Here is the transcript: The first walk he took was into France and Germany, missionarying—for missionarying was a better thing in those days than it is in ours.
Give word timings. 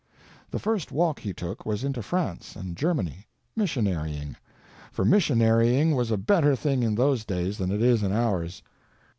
The 0.49 0.57
first 0.57 0.91
walk 0.91 1.19
he 1.19 1.31
took 1.31 1.63
was 1.63 1.83
into 1.83 2.01
France 2.01 2.55
and 2.55 2.75
Germany, 2.75 3.27
missionarying—for 3.55 5.05
missionarying 5.05 5.95
was 5.95 6.09
a 6.09 6.17
better 6.17 6.55
thing 6.55 6.81
in 6.81 6.95
those 6.95 7.23
days 7.23 7.59
than 7.59 7.69
it 7.69 7.83
is 7.83 8.01
in 8.01 8.11
ours. 8.11 8.63